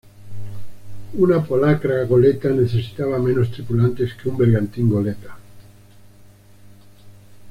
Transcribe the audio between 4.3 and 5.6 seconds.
bergantín-goleta.